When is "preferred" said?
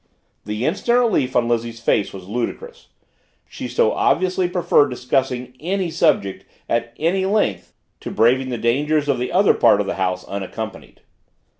4.49-4.87